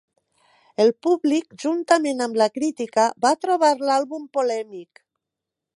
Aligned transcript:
El 0.85 0.87
públic, 1.07 1.45
juntament 1.65 2.25
amb 2.27 2.41
la 2.43 2.49
crítica, 2.57 3.05
va 3.27 3.35
trobar 3.45 3.73
l'àlbum 3.87 4.29
polèmic. 4.39 5.07